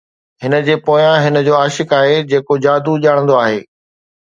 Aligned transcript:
هن 0.43 0.53
جي 0.69 0.75
پويان 0.85 1.17
هن 1.25 1.35
جو 1.49 1.53
عاشق 1.61 1.89
آهي 1.99 2.17
جيڪو 2.33 2.59
جادو 2.65 2.99
ڄاڻندو 3.05 3.39
آهي 3.45 3.65